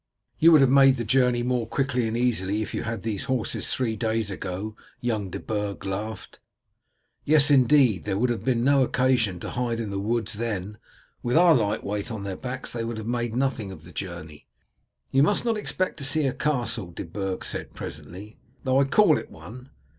[0.39, 3.25] "You would have made the journey more quickly and easily if you had had these
[3.25, 6.39] horses three days ago," young De Burg laughed.
[7.23, 8.03] "Yes, indeed.
[8.05, 10.79] There would have been no occasion to hide in the woods then.
[11.21, 14.47] With our light weight on their backs they would have made nothing of the journey."
[15.11, 19.19] "You must not expect to see a castle," De Burg said presently, "though I call
[19.19, 19.69] it one.